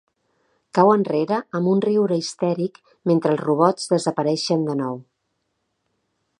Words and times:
Cau 0.77 0.87
enrere 0.93 1.37
amb 1.59 1.69
un 1.73 1.83
riure 1.85 2.17
histèric 2.21 2.81
mentre 3.11 3.33
els 3.35 3.45
robots 3.45 3.93
desapareixen 3.95 4.67
de 4.71 4.79
nou. 4.83 5.01